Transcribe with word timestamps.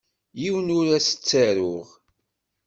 Yiwen 0.41 0.73
ur 0.77 0.85
as-ttaruɣ. 0.97 1.87